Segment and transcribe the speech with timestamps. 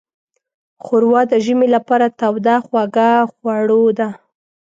[0.83, 4.09] ښوروا د ژمي لپاره توده خوږه خوړو ده.